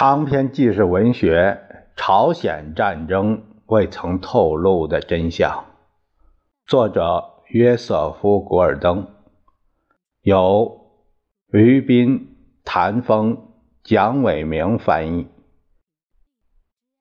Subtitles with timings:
[0.00, 1.60] 长篇纪实文学
[1.94, 5.50] 《朝鲜战争未曾透露的真相》，
[6.64, 9.06] 作者约瑟夫·古尔登，
[10.22, 10.86] 由
[11.52, 13.50] 于斌、谭峰、
[13.82, 15.28] 蒋伟明翻译，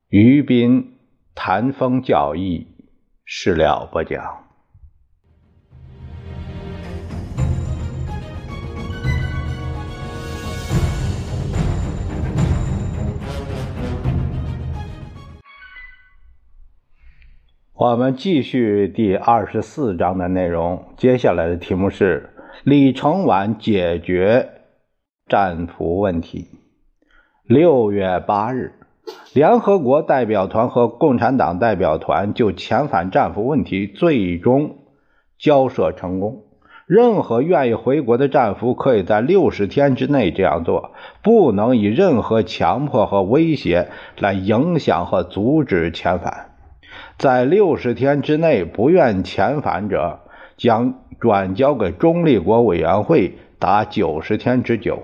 [0.10, 1.00] 于斌、
[1.34, 2.68] 谭峰教译，
[3.24, 4.49] 事了不讲。
[17.80, 20.84] 我们继续第二十四章的内容。
[20.98, 22.32] 接下来的题目是
[22.66, 24.50] 李承晚解决
[25.30, 26.50] 战俘问题。
[27.46, 28.74] 六月八日，
[29.34, 34.80] 联合国代表团和共产党代表团就遣返战俘问题最终
[35.40, 36.44] 交涉成功。
[36.86, 40.92] 任何愿意回国的战俘可以在六十天之内这样做，
[41.24, 46.49] 不能以任何强迫和威胁来影响和阻止遣返。
[47.20, 50.22] 在六十天之内不愿遣返者，
[50.56, 55.04] 将转交给中立国委员会达九十天之久。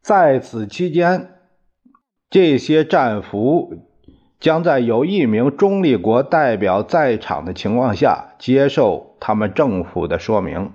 [0.00, 1.32] 在此期间，
[2.30, 3.74] 这些战俘
[4.38, 10.72] 将在有一名中立国代表在场的情况下接受他们政府的说明。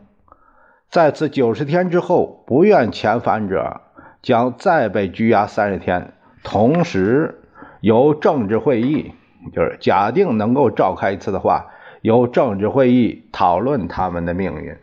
[0.91, 3.81] 在此九十天之后，不愿遣返者
[4.21, 7.41] 将再被拘押三十天，同时
[7.81, 9.13] 由政治会议。
[9.53, 11.67] 就是假定能够召开一次的话，
[12.01, 14.75] 由政治会议讨论他们的命运。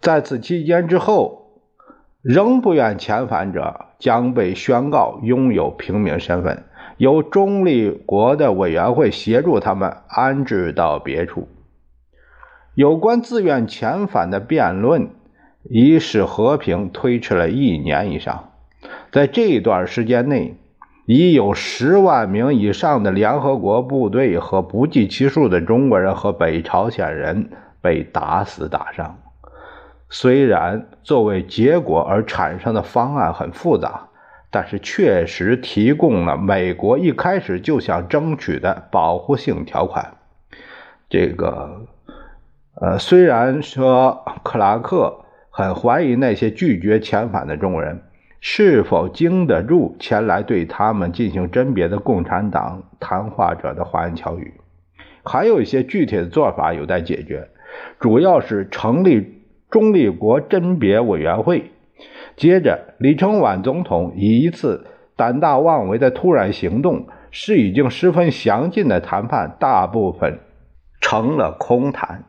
[0.00, 1.60] 在此期间之后，
[2.22, 6.64] 仍不愿遣返者将被宣告拥有平民身份，
[6.96, 11.48] 由中立国的委员会协助他们安置到别处。
[12.74, 15.10] 有关自愿遣返的辩论
[15.64, 18.50] 已使和平推迟了一年以上。
[19.10, 20.56] 在这一段时间内。
[21.04, 29.18] 已有十万名以上的联合国部队和不计其数的中国人和北朝鲜人被打死打伤。
[30.08, 34.08] 虽然作为结果而产生的方案很复杂，
[34.50, 40.14] 但是确实提供了美国一开始就想争取的保护性条款。
[41.08, 41.86] 这个，
[42.80, 48.02] 呃，虽然说克拉克很怀疑那些拒绝遣返的中国人。
[48.44, 54.54] 是否经得住前来对他们进行甄别的共产党谈话者的花言巧语？
[55.24, 57.48] 还有一些具体的做法有待解决，
[58.00, 61.70] 主要是成立中立国甄别委员会。
[62.34, 70.40] 接着，李承晚总统以一次胆大妄为的突然行动，使已经十分详尽的谈判大部分
[71.00, 72.24] 成了空谈。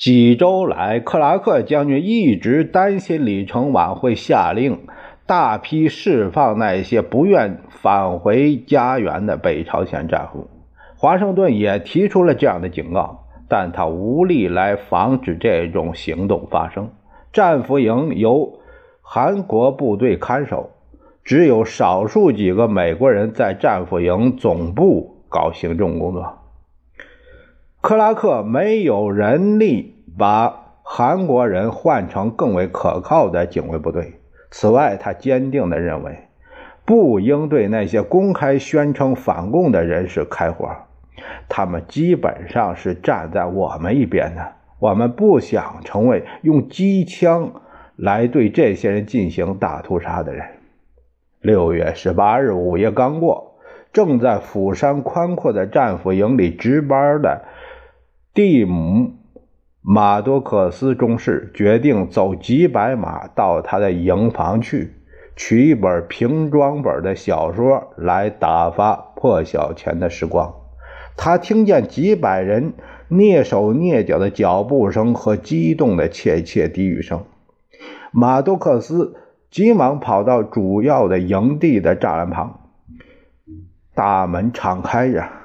[0.00, 4.78] 几周来，克拉克将军一直担心李承晚会下令
[5.26, 10.48] 大批释放那些不愿返回家园的北朝鲜战俘。
[10.96, 16.88] 华盛顿也提出了这样的警告，但他无力来防止这种行动发生。
[17.30, 18.54] 战俘营由
[19.02, 20.70] 韩国部队看守，
[21.22, 26.38] 只有少数几个美国人在战俘营总部搞行政工作。
[27.82, 34.20] 克拉克没有人力把韩国人换成更为可靠的警卫部队。
[34.50, 36.28] 此外，他坚定地认为，
[36.84, 40.68] 不应对那些公开宣称反共的人士开火。
[41.48, 44.52] 他们基本上是站在我们一边的。
[44.78, 47.62] 我们不想成为用机枪
[47.96, 50.44] 来对这些人进行大屠杀的人。
[51.40, 53.56] 六月十八日午夜刚过，
[53.92, 57.44] 正在釜山宽阔的战俘营里值班的。
[58.32, 59.08] 蒂姆·
[59.82, 64.94] 马多克斯中士决定走几百码到他的营房去，
[65.34, 70.54] 取一本平装本的小说来打发破晓前的时光。
[71.16, 72.74] 他听见几百人
[73.10, 77.24] 蹑手蹑脚的脚步声和激动的窃窃低语声。
[78.12, 79.16] 马多克斯
[79.50, 82.60] 急忙跑到主要的营地的栅栏旁，
[83.92, 85.39] 大门敞开着。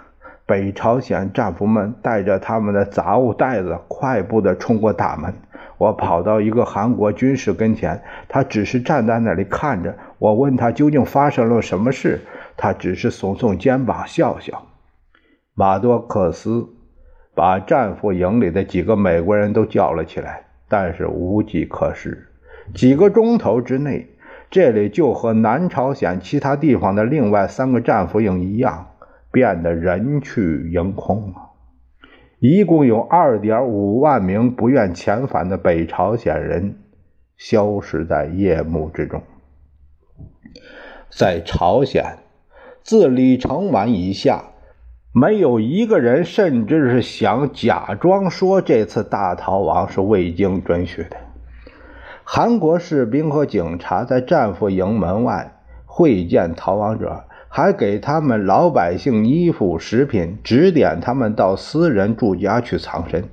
[0.48, 5.34] 北朝鲜战俘们带着他们的杂物袋子，快步地冲过大门。
[5.78, 9.98] 我跑到一个韩国军士跟前，他只是站在那里看着。
[10.20, 12.22] 我问他究竟发生了什么事，
[12.56, 14.68] 他只是耸耸肩膀，笑笑。
[15.54, 16.70] 马多克斯
[17.34, 22.28] 把战俘营里的几个美国人都叫了起来，但是无计可施。
[22.74, 24.08] 几个钟头之内，
[24.50, 28.88] 这里就和南朝鲜其他地方的另外三个战俘营一样。
[29.36, 31.52] 变得人去营空了。
[32.40, 36.78] 一共有二点五万名不愿遣返的北朝鲜人
[37.36, 39.22] 消失在夜幕之中。
[41.10, 42.20] 在朝鲜，
[42.82, 44.46] 自李承晚以下，
[45.12, 51.18] 没有一个人甚至是想假装说这次大逃亡是未经准许的。
[52.24, 57.25] 韩国士兵和警察在战俘营门外会见逃亡者。
[57.58, 63.24] 还给他们老百姓衣服、食品，指点他们到私人住家去藏身。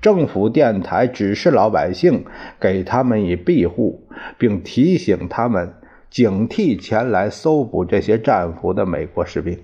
[0.00, 2.24] 政府电台指示老百姓
[2.58, 4.02] 给他们以庇护，
[4.36, 5.74] 并提醒他们
[6.10, 9.56] 警惕前来搜捕这些战俘的美国士兵。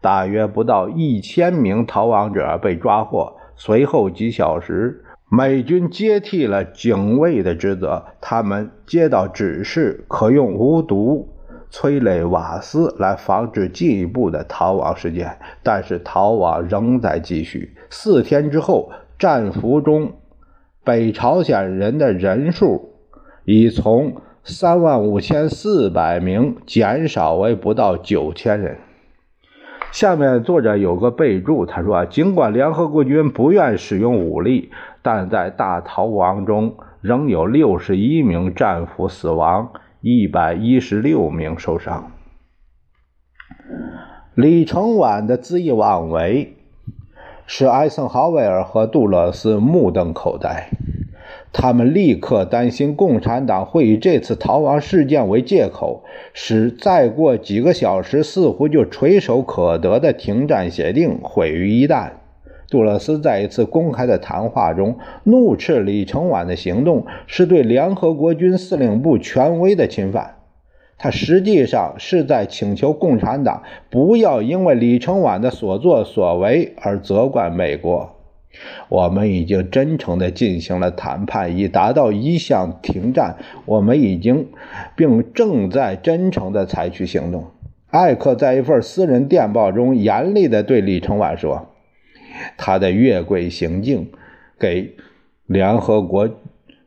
[0.00, 3.34] 大约不到一千名逃亡者被抓获。
[3.56, 11.28] 随后几小时，美军接替了警卫的职责，他们接到指示，可用无毒。
[11.74, 17.74] 催泪瓦斯来防止进一步的逃亡事件，但是逃亡仍在继续。
[17.88, 20.12] 四天之后，战俘中
[20.84, 22.90] 北朝鲜人的人数
[23.46, 28.76] 已从三万五千四百名减少为不到九千人。
[29.92, 34.70] 下面作者有个备注，他说：“尽管联合国军不愿使用武力，
[35.00, 39.72] 但在大逃亡中仍有六十一名战俘死亡。”
[40.04, 42.10] 一百一十六名受伤。
[44.34, 46.56] 李承晚的恣意妄为，
[47.46, 50.70] 使艾森豪威尔和杜勒斯目瞪口呆。
[51.52, 56.02] 他们立刻担心共产党会以这次逃亡事件为借口，
[56.32, 62.10] 使再过几个小时似乎就垂手可得的停战协定毁于一旦。
[62.72, 70.36] 杜勒斯在一次公开的谈话中怒斥李承晚的行动是对联合国军司令部权威的侵犯。
[70.96, 78.16] 他实际上是在请求共产党不要因为李承晚的所作所为而责怪美国。
[78.88, 83.36] 我们已经真诚地进行了谈判，以达到一项停战。
[83.66, 84.48] 我们已经
[84.96, 87.44] 并正在真诚地采取行动。
[87.90, 91.66] 艾克在一份私人电报中严厉地对李承晚说。
[92.56, 94.08] 他的越轨行径，
[94.58, 94.94] 给
[95.46, 96.28] 联合国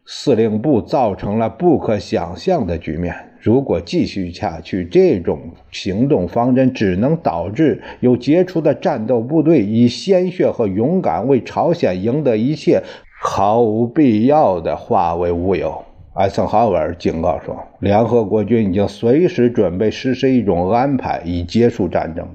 [0.06, 3.16] 司令部造成了不可想象的局面。
[3.40, 5.40] 如果继续下去，这种
[5.72, 12.82] 行动方针只能导致有杰出的战斗部队以鲜血和勇敢为朝鲜赢得一切
[13.22, 15.84] 毫无必要的化为乌有。
[16.16, 22.28] 艾森豪威尔警告说，联合国军已经随时准备实施一种安排，以结束战争。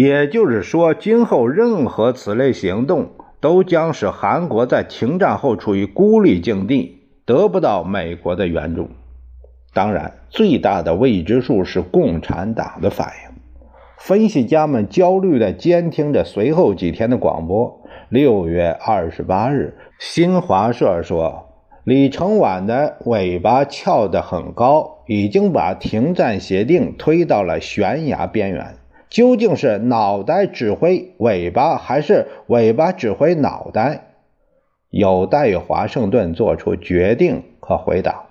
[0.00, 8.88] 也就是说，今后任何此类行动都将使韩国在停战后处于孤立境地，得不到美国的援助。
[9.74, 13.34] 当然，最大的未知数是共产党的反应。
[13.98, 17.82] 分析家们焦虑地监听着随后几天的广播。
[18.08, 21.50] 六月二十八日，新华社说，
[21.84, 28.76] 李承晚的尾巴翘得很高，已经把停战协定推到了悬崖边缘。
[29.10, 34.14] 究竟是脑袋指挥尾巴，还是尾巴指挥脑袋？
[34.88, 38.26] 有待于华盛顿做出决定和回答。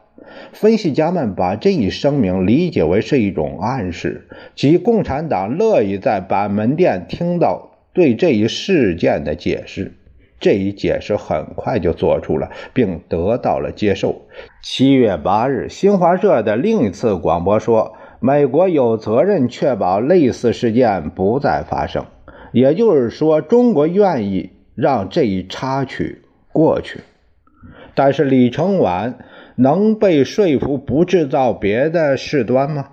[0.54, 9.94] 分析家们把这一声明理解为是一种暗示，即共产党乐意在板门店听到对这一事件的解释。
[10.40, 14.21] 这一解释很快就做出了，并得到了接受。
[14.64, 17.95] 七月八日，新华社的另一次广播说。
[18.21, 22.06] 美国有责任确保类似事件不再发生，
[22.52, 26.99] 也就是说，中国愿意让这一插曲过去。
[27.95, 29.19] 但是李承晚
[29.56, 32.90] 能被说服不制造别的事端吗？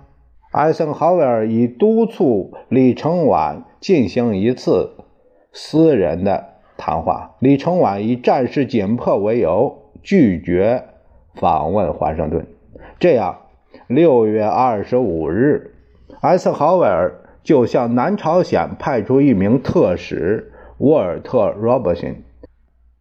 [0.51, 4.91] 艾森豪威尔已督促李承晚进行一次
[5.51, 6.45] 私人的
[6.77, 10.85] 谈话，李承晚以战事紧迫为由拒绝
[11.35, 12.47] 访问华盛顿，
[12.97, 13.39] 这样。
[13.87, 15.71] 六月二十五日，
[16.19, 22.21] 艾森豪威尔就向南朝鲜派出一名特使沃尔特·罗伯逊。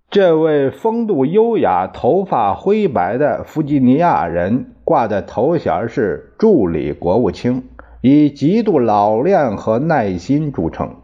[0.09, 7.65] 这位风度优雅、头发灰白的弗吉尼亚人，挂的头衔是助理国务卿，
[8.01, 10.95] 以极度老练和耐心著称。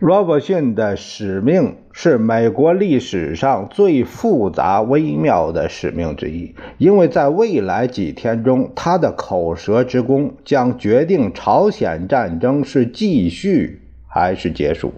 [0.00, 14.92] 罗伯逊的使命是美国历史上最复杂微妙的使命之一，因为在未来几天中，他的口舌之功将决定朝鲜战争是继续还是结束。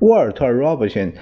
[0.00, 1.14] 沃尔特·罗伯逊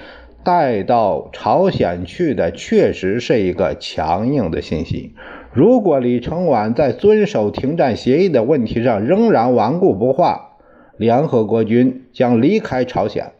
[0.43, 5.15] 带到朝鲜去的确实是一个强硬的信息。
[5.53, 10.57] 如果李承晚在遵守停战协议的问题上仍然顽固不化，
[10.97, 13.31] 联合国军将离开朝鲜。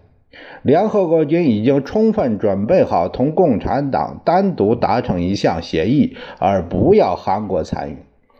[0.64, 7.98] 联合国军已经充分准备好同共产党单独达成一项协议，而不要韩国参与。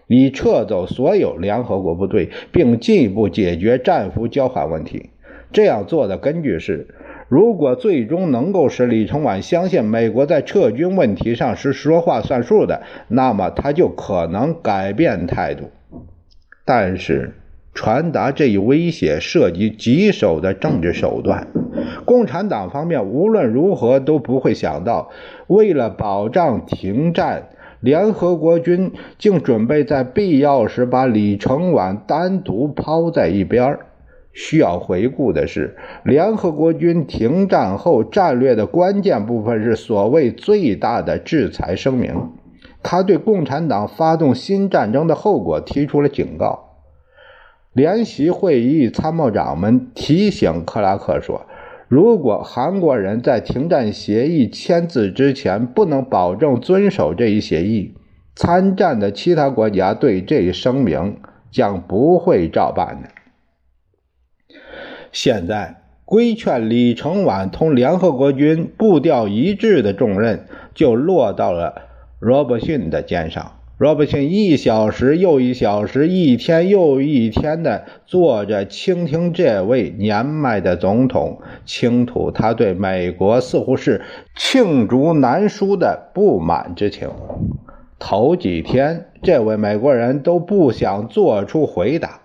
[0.08, 5.10] 以撤走所有联合国部队，并进一步解决战俘交换问题。
[5.52, 6.88] 这样做的根据是，
[7.28, 15.72] 如果最终能够使李承晚相信美国在撤军问题上是说话算数的，那么他就可能改变态度。
[16.66, 17.34] 但是，
[17.74, 21.48] 传达这一威胁涉及棘手的政治手段，
[22.06, 25.10] 共产党方面无论如何都不会想到，
[25.48, 27.50] 为了保障停战。
[27.82, 33.78] 联合国军竟准备在必要时把李承晚单独抛在一边
[34.34, 42.32] 需要回顾的是，联合国军停战后战略的关键部分是所谓最大的制裁声明。
[42.82, 46.72] 他对共产党发动新战争的后果提出了警告。
[47.74, 51.46] 联席会议参谋长们提醒克拉克说。
[51.88, 57.94] 如果韩国人在停战协议签字之前不能保证遵守这一协议，
[58.36, 61.18] 参战的其他国家对这一声明
[61.52, 63.10] 将不会照办的。
[65.12, 71.84] 现在，规劝李承晚同联合国军步调一致的重任就落到了
[72.20, 73.60] 罗伯逊的肩上。
[73.78, 84.02] 罗伯逊一小时又一小时，一天又一天的坐着倾听这位年迈的总统倾吐他对美国似乎是
[84.34, 87.10] 罄竹难书的不满之情。
[88.00, 92.22] 头几天，这位美国人都不想做出回答。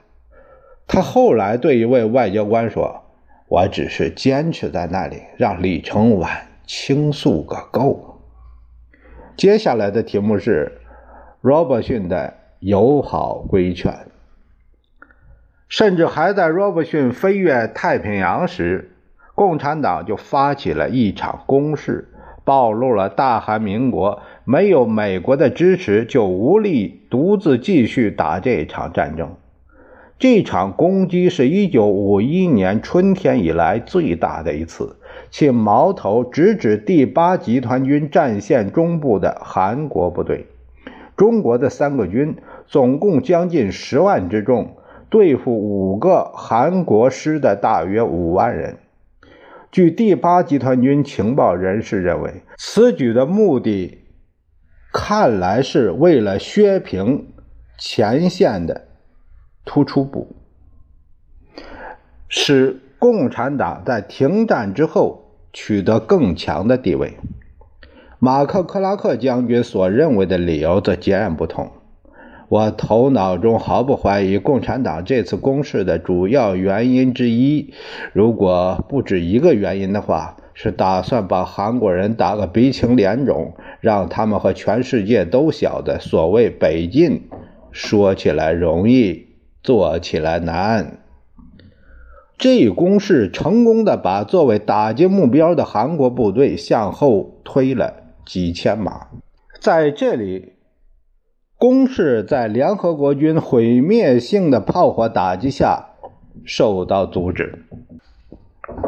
[0.86, 3.02] 他后来对一位外交官说
[3.50, 8.20] ：“我只是坚持在那里，让李承晚倾诉个够。”
[9.36, 10.76] 接下来的题目是。
[11.42, 14.08] 罗伯逊的友好规劝，
[15.68, 18.90] 甚至还在罗伯逊飞越太平洋时，
[19.34, 22.08] 共产党就发起了一场攻势，
[22.44, 29.34] 暴露了大韩民国没有美国的支持就无力独自继续打这场战争。
[30.18, 34.96] 这场攻击是一九五一年春天以来最大的一次，
[35.30, 40.46] 其矛头直指第八集团军战线中部的韩国部队。
[41.20, 44.78] 中国的三个军总共将近十万之众，
[45.10, 48.78] 对付五个韩国师的大约五万人。
[49.70, 53.98] 据第八集团军情报人士认为，此举的目的
[54.94, 57.26] 看来是为了削平
[57.76, 58.88] 前线的
[59.66, 60.34] 突出部，
[62.28, 67.12] 使共产党在停战之后取得更强的地位。
[68.22, 71.70] 马克·克拉克将军所认为的理由则截然不同。
[72.50, 77.72] 我头脑中毫不怀疑，共产党这次攻势的主要原因之一，
[78.12, 87.22] 如果不止一个原因的话，是打算把韩国人打个鼻青脸肿，让他们和全世界都晓得，所谓北进，
[87.72, 89.28] 说起来容易，
[89.62, 90.98] 做起来难。
[92.36, 97.94] 这一攻势成功的把作为打击目标的韩国部队向后推了。
[98.32, 99.08] 几千码，
[99.58, 100.52] 在这里，
[101.58, 105.86] 攻势在联合国军毁灭性的炮火打击下
[106.44, 107.64] 受到阻止。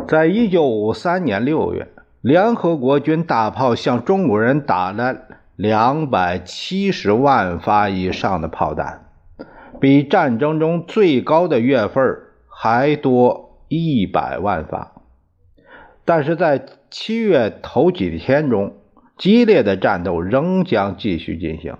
[0.06, 1.88] 在一九五三年六月，
[2.20, 5.22] 联合国军大炮向中国人打了
[5.56, 9.08] 两百七十万发以上的炮弹，
[9.80, 12.00] 比战争中最高的月份
[12.46, 14.92] 还多一百万发。
[16.04, 18.74] 但是在七月头几天中，
[19.22, 21.74] 激烈的战斗仍将继续进行。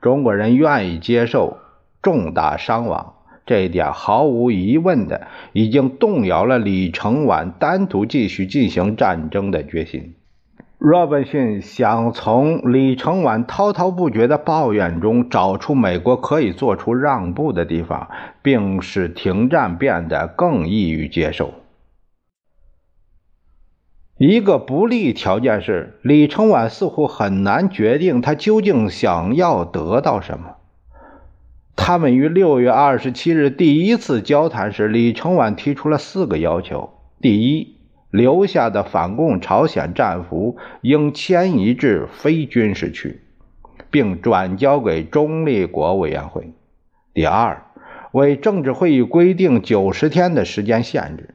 [0.00, 1.58] 中国人愿意接受
[2.02, 3.14] 重大伤亡，
[3.46, 10.16] 这一点毫无疑问的已经动摇了李承晚单独继续进行战争的决心。
[10.78, 18.08] 罗本逊想从李承晚滔滔不绝的抱怨中找出美国可以做出让步的地方，
[18.42, 21.54] 并使停战变得更易于接受。
[24.18, 30.56] 一个不利条件是，李承晚似乎很难决定他究竟想要得到什么。
[31.76, 37.76] 他们于六月二十七日第一次交谈时，李承晚提出了四个要求：第一，
[38.10, 43.20] 留下的反共朝鲜战俘应迁移至非军事区，
[43.88, 46.42] 并转交给中立国委员会；
[47.14, 47.62] 第二，
[48.10, 51.34] 为政治会议规定九十天的时间限制；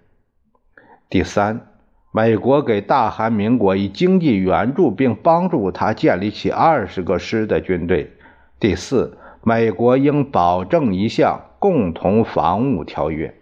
[1.09, 1.67] 第三。
[2.15, 8.11] 美国给大韩民国以经济援助，并帮助他建立起二十个师的军队。
[8.59, 13.33] 第四，美国应保证一项共同防务条约。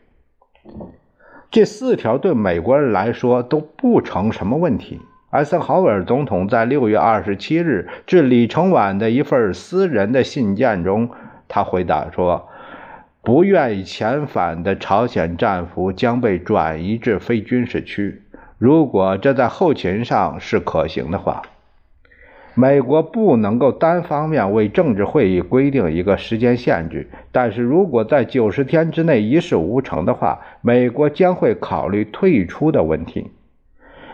[1.50, 5.01] 这四条对美国人来说都不成什么问题。
[5.32, 11.10] 艾森豪威尔总统在六月二十七日致李承晚的一份私人的信件中
[11.50, 12.48] 他回答说
[13.22, 18.22] ：“不愿意遣返的朝鲜战俘将被转移至非军事区，
[18.62, 21.41] 如果这在后勤上是可行的话。”
[22.53, 33.32] 美国不能够单方面为政治会议规定一个时间限制，但是如果在九十天之内一事无成的话，美国将会考虑退出的问题。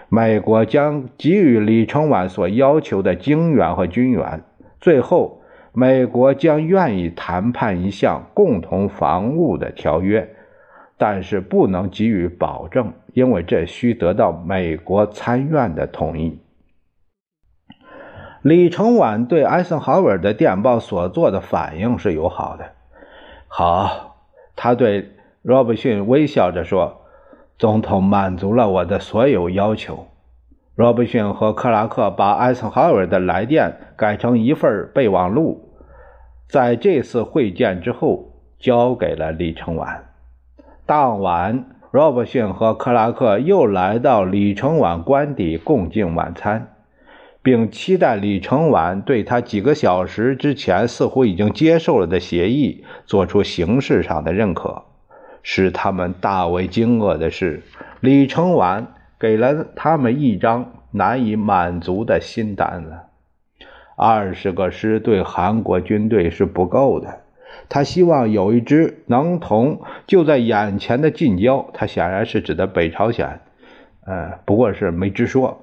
[0.08, 4.44] 美国将给予李承晚所要求的精援和军援。
[4.80, 5.42] 最后，
[5.74, 10.36] 美国将愿意谈判一项共同防务的条约，
[10.98, 16.40] 但是不能给予保证，因为这需得到美国参院的同意。
[18.42, 22.66] 李承晚对艾森豪威尔的电报所做的反应是友好的。
[23.48, 24.18] 好，
[24.56, 25.12] 他对
[25.42, 27.02] 罗伯逊微笑着说
[27.58, 30.08] ：“总统满足了我的所有要求。”
[30.76, 35.74] 罗伯逊和克拉克把艾森豪威尔的来电改成一份备忘录，
[36.48, 40.07] 在这次会见之后交给了李承晚。
[40.88, 46.70] 当晚，罗伯逊和克拉克又来到李承晚官邸共进晚餐。
[47.44, 54.84] 并期待李承晚对他几个小时之前似乎已经接受了的协议做出形式上的认可。
[55.44, 57.64] 使他们大为惊愕的是，
[58.00, 58.88] 李承晚
[59.20, 62.94] 给了他们一张难以满足的新单子。
[63.98, 67.22] 二十个师对韩国军队是不够的，
[67.70, 73.42] 他希望有一支能同就在眼前的近郊，他显然是指的北朝鲜，
[74.06, 75.62] 呃，不过是没直说。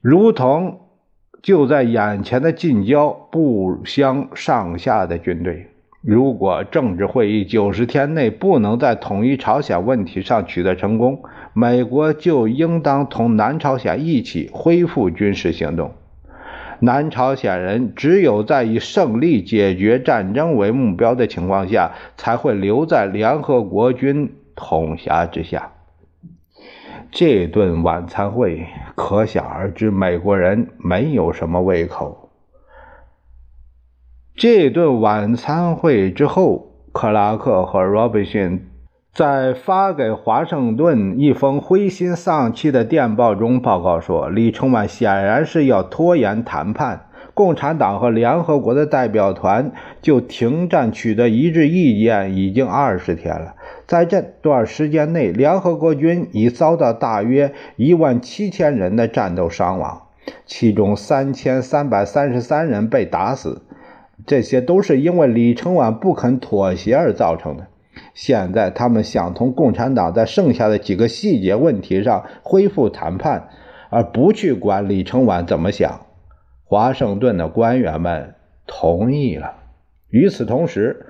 [0.00, 0.80] 如同
[1.42, 5.68] 就在眼前的近郊不相上下的军队，
[6.02, 11.22] 如果政治会议九十天内不能在统一朝鲜问题上取得成功，
[11.52, 15.92] 美国就应当同南朝鲜一起恢复军事行动。
[16.80, 25.72] 南朝鲜人只有在以胜利解决战争为目标的情况下，才会留在联合国军统辖之下。
[27.10, 32.30] 这顿晚餐会可想而知，美国人没有什么胃口。
[34.36, 38.68] 这顿晚餐会之后，克拉克和罗伯逊
[39.18, 47.06] 在发给华盛顿一封灰心丧气的电报中报告说，李承晚显然是要拖延谈判。
[47.34, 53.56] 共产党和联合国的代表团就停战取得一致意见已经二十天了。
[53.88, 60.02] 在这段时间内，联合国军已遭到大约一万七千人的战斗伤亡，
[60.46, 63.62] 其中三千三百三十三人被打死。
[64.24, 67.66] 这些都是因为李承晚不肯妥协而造成的。
[68.18, 73.48] 现在他们想同共产党在剩下的几个细节问题上恢复谈判，
[73.90, 76.00] 而不去管李承晚怎么想。
[76.64, 78.34] 华盛顿的官员们
[78.66, 79.54] 同意了。
[80.10, 81.06] 与此同时，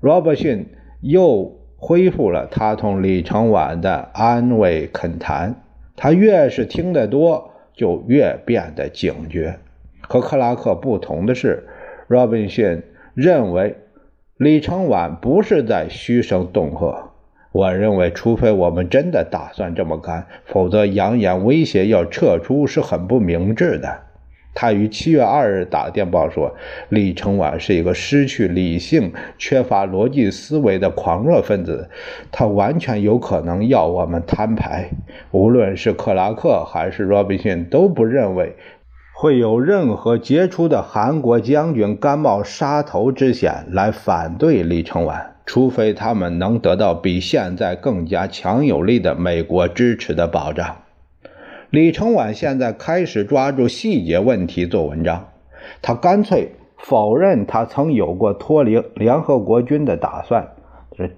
[0.00, 0.68] 罗伯逊
[1.00, 1.58] 又。
[1.80, 5.62] 恢复了他同李承晚的安慰恳谈，
[5.94, 9.60] 他越是听得多，就越变得警觉。
[10.00, 11.68] 和克拉克不同的是，
[12.08, 12.82] 罗宾逊
[13.14, 13.76] 认为
[14.38, 17.10] 李承晚不是在嘘声恫吓。
[17.50, 24.02] 我认为，除非我们真的打算这么干，否则扬言威胁要撤出是很不明智的。
[24.54, 26.54] 他于七月二日打电报说
[26.88, 31.90] ：“李承晚是一个失去理性、缺乏逻辑思维的狂热分子，
[32.30, 34.90] 他完全有可能要我们摊牌。
[35.32, 38.54] 无论是克拉克还是罗宾逊都不认为
[39.20, 50.76] 会有任何杰出的韩国将军甘冒杀头之险来反对李承晚，除非他们能得到比现在更加强有力的美国支持的保障。”
[51.70, 55.26] 李承晚现在开始抓住细节问题做文章，
[55.82, 60.46] 他干脆否认他曾有过脱离联合国军的打算，
[60.96, 61.10] 这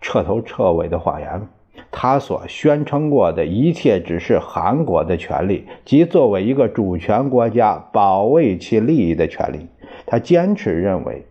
[0.00, 1.46] 彻头彻尾的谎言。
[1.96, 9.68] 他所宣称过的一切只是韩国的权利，即作为一个主权国家保卫其利益的权利。
[10.04, 11.24] 他坚持认为。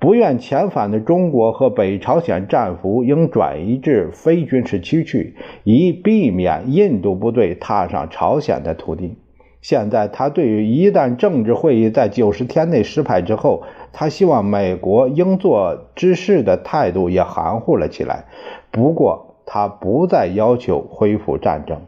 [0.00, 9.16] 不愿遣返的中国和北朝鲜战俘应转移至非军事区去，以避免印度部队踏上朝鲜的土地。
[9.62, 13.62] 现在，他对于一旦政治会议在九十天内失败之后，
[13.94, 18.26] 他希望美国应做之事的态度也含糊了起来。
[18.70, 21.82] 不过，他不再要求恢复战争。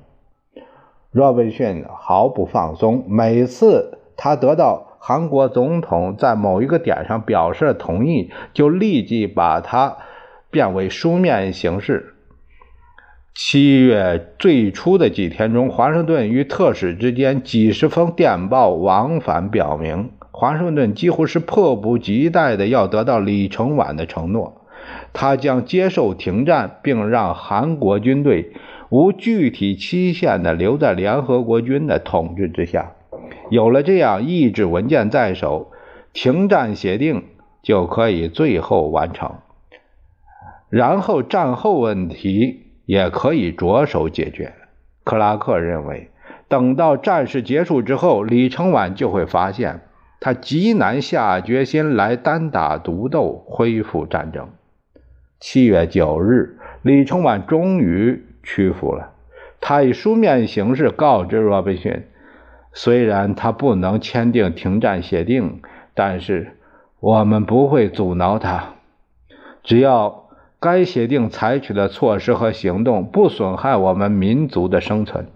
[1.10, 4.84] 若文逊毫不放松，每次他得到。
[4.98, 9.98] 韩国总统在某一个点上表示同意，就立即把它
[10.50, 12.14] 变为书面形式。
[13.32, 24.65] 七月最初的几天中，华盛顿与特使之间几十封电报往返，表明华盛顿几乎是迫不及待的要得到李承晚的承诺，
[25.12, 28.53] 他将接受停战，并让韩国军队
[28.88, 32.92] 无具体期限的留在联合国军的统治之下。
[33.51, 35.70] 有了这样意志文件在手，
[36.12, 37.25] 停战协定
[37.62, 39.37] 就可以最后完成，
[40.68, 44.53] 然后战后问题也可以着手解决。
[45.05, 46.11] 克拉克认为，
[46.49, 49.83] 等到战事结束之后，李承晚就会发现
[50.20, 54.49] 他极难下决心来单打独斗恢复战争。
[55.38, 59.12] 七月九日，李承晚终于屈服了，
[59.61, 62.05] 他以书面形式告知罗宾逊。
[62.72, 65.61] 虽然他不能签订停战协定，
[65.94, 66.57] 但是
[67.01, 68.75] 我们不会阻挠他。
[69.62, 70.29] 只要
[70.61, 75.27] 该协定采取的措施和行动不损害我们民族的生存，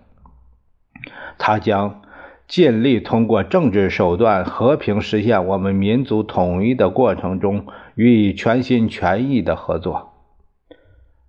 [1.39, 2.03] 他将
[2.47, 10.13] 尽力通过政治手段和平实现我们民族统一的过程中予以全心全意的合作。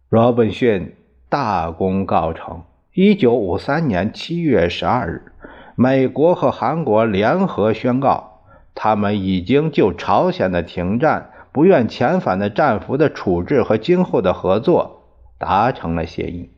[0.09, 0.95] 罗本逊
[1.29, 2.63] 大功告成。
[2.93, 5.31] 一九五三年七月十二日。
[5.75, 8.41] 美国和韩国联合宣告，
[8.75, 15.03] 他们已经就朝鲜的停战、不愿遣返的战俘的处置和今后的合作
[15.39, 16.51] 达成了协议。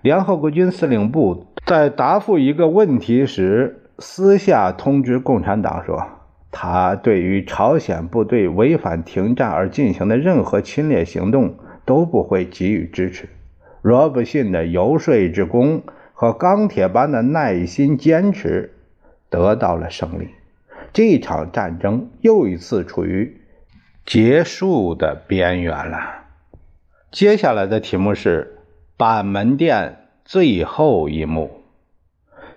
[0.00, 6.00] 联合国军司令部在答复一个问题时，私下通知共产党说，
[6.58, 13.28] 他对于朝鲜部队违反停战而进行的任何侵略行动都不会给予支持。
[13.82, 15.82] 罗伯逊的游说之功。
[16.18, 18.72] 和钢铁般的耐心坚持
[19.28, 20.28] 得到了胜利，
[20.94, 23.42] 这场战争又一次处于
[24.06, 26.24] 结束的边缘了。
[27.10, 28.60] 接下来的题目是
[28.96, 31.50] 板门店最后一幕。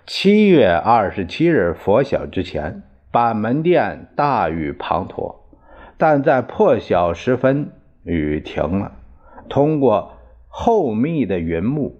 [0.06, 5.36] 七月二十七日拂晓之前，板门店大雨滂沱，
[5.96, 7.70] 但在破晓时分，
[8.04, 8.92] 雨停了。
[9.48, 10.12] 通过
[10.48, 11.96] 厚密的云幕。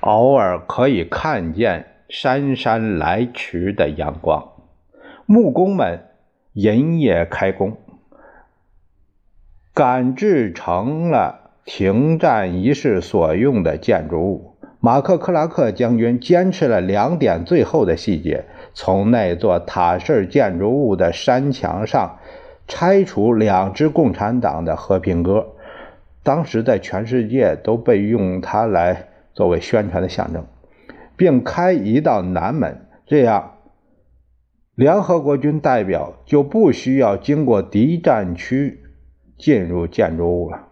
[0.00, 4.52] 偶尔可以看见姗姗来迟的阳光。
[5.24, 6.04] 木工们
[6.52, 7.78] 连夜开工，
[9.74, 14.56] 赶制成了停战仪式所用的建筑物。
[14.78, 18.44] 马克·克拉克将军坚持了两点最后的细节：
[18.76, 22.18] 从那座塔式建筑物的山墙上
[22.68, 25.54] 拆除两支共产党的和平鸽，
[26.22, 29.08] 当时在全世界都被用它来。
[29.36, 30.46] 作为宣传的象征，
[31.14, 33.58] 并开一道南门，这样
[34.74, 38.80] 联合国军代表就不需要经过敌占区
[39.36, 40.68] 进入建筑物了。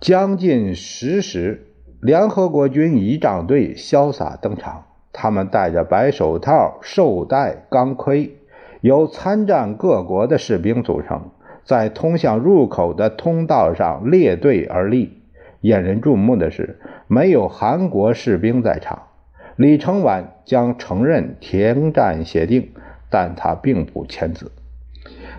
[0.00, 1.68] 将近十时，
[2.00, 8.36] 联合国军仪仗队潇洒登场，他们戴着白手套、绶带、钢盔，
[8.80, 11.30] 由参战各国的士兵组成，
[11.64, 15.18] 在通向入口的通道上列队而立。
[15.62, 19.02] 引人注目的是，没有韩国士兵在场。
[19.56, 22.70] 李承晚将承认停战协定，
[23.10, 24.50] 但他并不签字。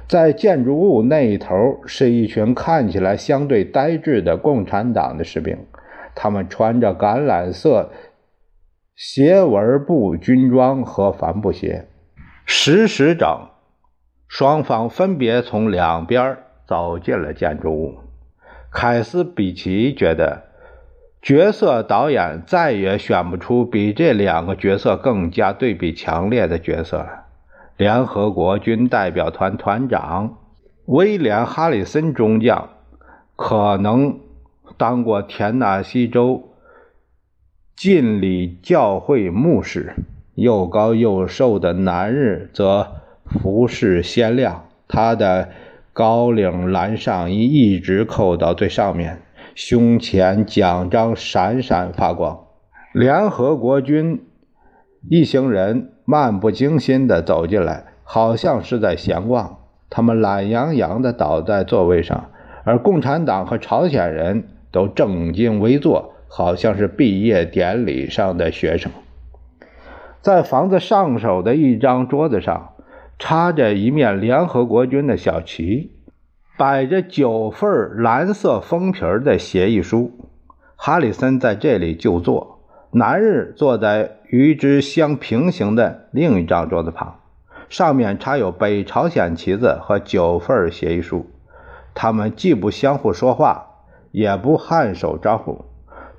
[0.07, 5.57] 在建筑物那一头是一群看起来相对呆滞的共产党的士兵，
[6.13, 7.89] 他们穿着橄榄色
[8.95, 11.87] 斜纹布军装和帆布鞋。
[12.45, 13.47] 十时整，
[14.27, 17.99] 双方分别从两边走进了建筑物。
[18.71, 20.43] 凯斯比奇觉得，
[21.21, 27.25] 角色导演再也选不出比这两个角色更加对比强烈的角色了。
[27.77, 30.37] 联合国军代表团团长
[30.85, 32.69] 威廉·哈里森中将，
[33.35, 34.19] 可能
[34.77, 36.50] 当过田纳西州
[37.75, 39.93] 浸礼教会牧师。
[40.35, 42.87] 又高又瘦的男人则
[43.25, 45.49] 服饰鲜亮，他的。
[45.93, 49.21] 高领蓝上衣一直扣到最上面，
[49.55, 52.45] 胸前奖章闪闪发光。
[52.93, 54.23] 联合国军
[55.09, 59.57] 一行人漫不经心地走进来，好像是在闲逛。
[59.89, 62.29] 他们懒洋洋地倒在座位上，
[62.63, 68.91] 而共产党和朝鲜人都正襟危坐，好像是毕业典礼上的学生。
[70.21, 72.69] 在房子上手的一张桌子上。
[73.23, 75.91] 插着一面联合国军的小旗，
[76.57, 80.11] 摆着九份蓝色封皮的协议书。
[80.75, 87.19] 哈里森在这里就坐，男人坐在与之相平行的另一张桌子旁，
[87.69, 91.27] 上面插有北朝鲜旗子和九份协议书。
[91.93, 93.67] 他们既不相互说话，
[94.09, 95.65] 也不颔首招呼，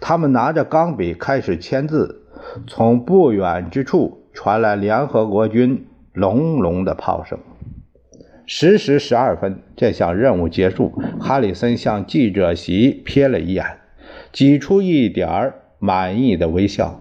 [0.03, 2.19] 他们拿着钢笔开始签字。
[2.67, 5.87] 从不远之处传来联合国军。
[6.13, 7.39] 隆隆的炮声。
[8.45, 10.93] 十时十二分，这项任务结束。
[11.19, 13.65] 哈里森向记者席瞥了一眼，
[14.31, 17.01] 挤出一点满意的微笑。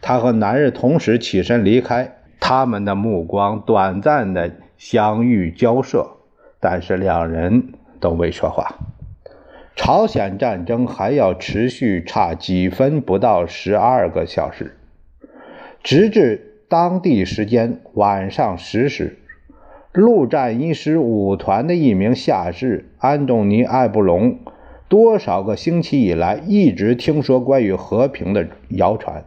[0.00, 6.06] 他和男人同时起身离开，他们的目光短暂的相遇交涉，
[6.60, 8.76] 但是两人都未说话。
[9.76, 14.76] 朝鲜战争还要持续差几分不到十二个小时，
[15.82, 19.18] 直至当地时间晚上十时。
[19.92, 24.38] 陆战一师五团的一名下士安东尼·艾布隆，
[24.88, 29.24] 多少个星期以来一直听说关于和平的谣传。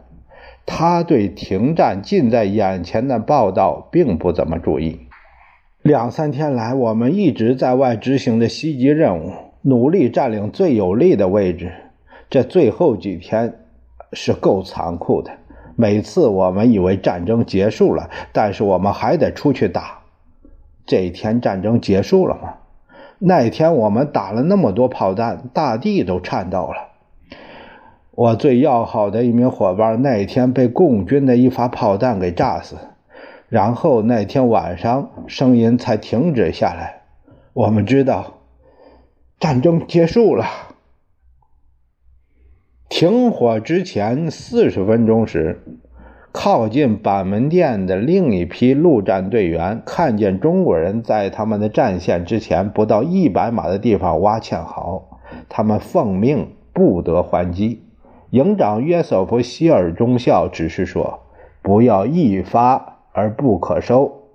[0.66, 5.00] 他对停战近在眼前的报道并不怎么注意。
[5.80, 9.32] 两三天来，我们一直在外执行的袭击任务，
[9.68, 11.70] 努力占领最有利的位置。
[12.30, 13.54] 这最后几天
[14.12, 15.30] 是够残酷的。
[15.76, 19.98] 每次我们以为战争结束了，但是我们还得出去打。
[20.86, 22.54] 这一天战争结束了吗？
[23.18, 26.88] 那一天我们打了那么多炮弹，大地都颤抖了。
[28.12, 32.76] 我最要好的一名伙伴那一天被共军的一发炮弹给炸死，
[33.48, 37.02] 然后那天晚上声音才停止下来。
[37.52, 38.37] 我们知道
[39.38, 40.46] 战争结束了。
[42.88, 45.62] 停火之前四十分钟时。
[46.30, 57.82] 靠近板门店的另一批陆战队员看见中国人在他们的战线之前不到一百码的地方挖堑壕，他们奉命不得还击。
[58.30, 61.20] 营长约瑟夫·希尔中校只是说
[61.62, 64.28] ：“不要一发而不可收。”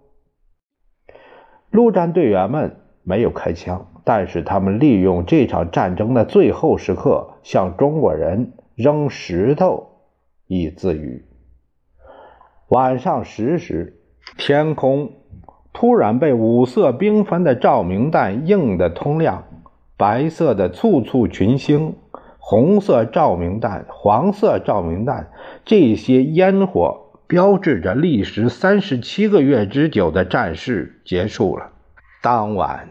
[1.69, 9.87] 陆战队员们没有开枪，但是他们利用这场战争的最后时刻向中国人扔石头
[10.47, 11.25] 以自娱。
[12.67, 14.01] 晚上十时，
[14.37, 15.11] 天空
[15.71, 19.43] 突然被五色缤纷的照明弹映得通亮。
[19.95, 21.95] 白色的簇簇群星，
[22.39, 25.31] 红色照明弹，黄色照明弹，
[25.63, 31.69] 这些烟火标志着历时三十七个月之久的战事结束了。
[32.21, 32.89] 当晚，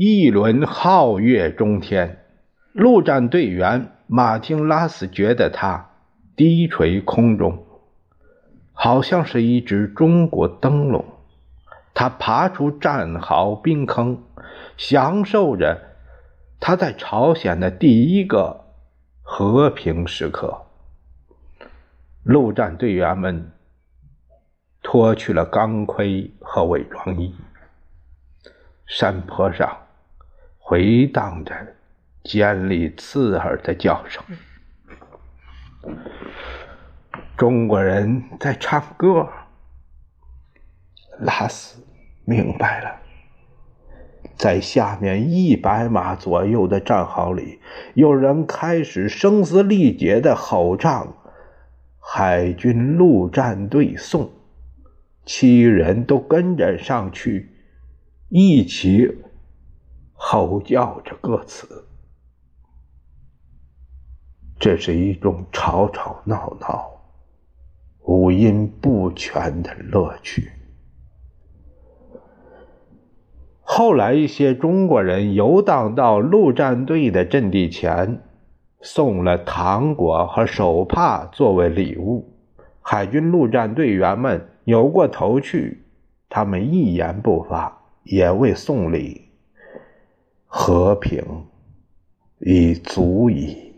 [0.00, 2.24] 一轮皓月中天，
[2.70, 5.90] 陆战队员马丁拉斯觉得他
[6.36, 7.66] 低垂空中。
[8.72, 11.04] 好像是一只中国灯笼，
[11.94, 14.22] 他爬出战壕冰坑，
[14.76, 15.96] 享受着
[16.60, 18.66] 他在朝鲜的第一个
[19.22, 20.66] 和平时刻。
[22.22, 23.50] 陆战队员们
[24.80, 27.34] 脱去了钢盔和伪装衣，
[28.86, 29.76] 山坡上
[30.68, 31.54] 回荡着
[32.22, 34.22] 尖利刺耳的叫声。
[37.38, 39.26] 中国人在唱歌，
[41.20, 41.82] 拉斯
[42.26, 43.00] 明白了，
[44.36, 47.60] 在下面一百码左右的战壕里，
[47.94, 51.16] 有人开始声嘶力竭的吼唱
[51.98, 54.30] ：“海军陆战队送。”
[55.24, 57.54] 七人都跟着上去，
[58.28, 59.16] 一起
[60.20, 61.86] 吼叫着歌词。
[64.58, 66.90] 这是一种吵吵闹闹。
[68.02, 70.50] 五音不全的乐趣。
[73.60, 78.22] 后来，一些中国人游荡到陆战队的阵地前，
[78.80, 82.34] 送了糖果和手帕作为礼物。
[82.80, 85.84] 海军陆战队员们扭过头去，
[86.30, 89.27] 他们一言不发，也未送礼。
[90.50, 91.22] 和平
[92.38, 93.74] 已足矣。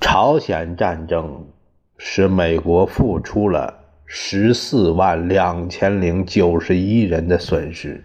[0.00, 1.46] 朝鲜战争
[1.98, 8.02] 使美国付出了十四万两千零九十一人的损失，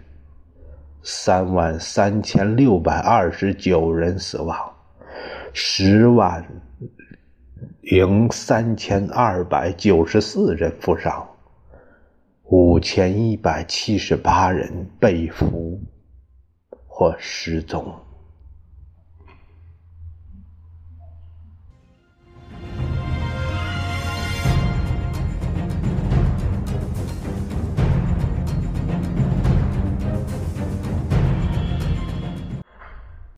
[1.02, 4.72] 三万三千六百二十九人死亡，
[5.54, 6.44] 十万
[7.80, 11.26] 零三千二百九十四人负伤，
[12.44, 15.80] 五千一百七十八人被俘
[16.86, 18.01] 或失踪。